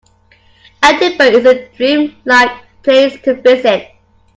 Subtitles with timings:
[0.81, 3.91] Edinburgh is a dream-like place to visit.